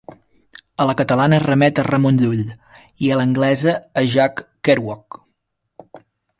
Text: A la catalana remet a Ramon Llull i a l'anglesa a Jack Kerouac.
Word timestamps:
A 0.81 0.87
la 0.89 0.95
catalana 1.01 1.39
remet 1.43 1.81
a 1.81 1.85
Ramon 1.89 2.17
Llull 2.23 2.41
i 2.47 3.11
a 3.17 3.21
l'anglesa 3.21 3.77
a 4.03 4.07
Jack 4.17 4.45
Kerouac. 4.69 5.23